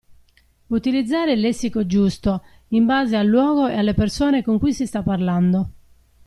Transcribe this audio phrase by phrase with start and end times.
[0.71, 5.03] Utilizzare il lessico giusto, in base al luogo e alle persone con cui si sta
[5.03, 5.69] parlando.